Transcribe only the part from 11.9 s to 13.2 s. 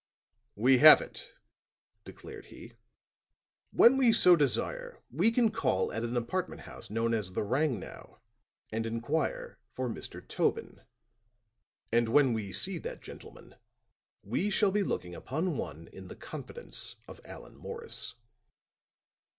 And when we see that